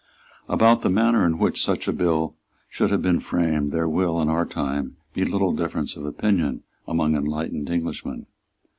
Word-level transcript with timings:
About 0.49 0.81
the 0.81 0.89
manner 0.89 1.23
in 1.27 1.37
which 1.37 1.63
such 1.63 1.87
a 1.87 1.93
bill 1.93 2.33
should 2.71 2.89
have 2.89 3.03
been 3.03 3.19
framed 3.19 3.71
there 3.71 3.87
will, 3.87 4.19
in 4.19 4.29
our 4.29 4.47
time, 4.47 4.95
be 5.13 5.23
little 5.23 5.51
difference 5.53 5.95
of 5.95 6.05
opinion 6.07 6.63
among 6.87 7.15
enlightened 7.15 7.69
Englishmen. 7.69 8.25